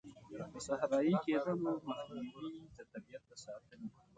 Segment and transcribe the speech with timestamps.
[0.51, 3.89] د صحرایې کیدلو مخنیوی، د طبیعیت د ساتنې.